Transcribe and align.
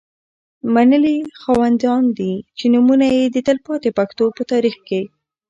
منلي 0.73 1.17
خاوندان 1.41 2.03
دي. 2.17 2.33
چې 2.57 2.65
نومونه 2.73 3.05
یې 3.15 3.25
د 3.29 3.37
تلپا 3.47 3.73
تي 3.83 3.89
پښتو 3.99 4.25
په 4.37 4.43
تاریخ 4.51 4.75
کي 4.87 5.01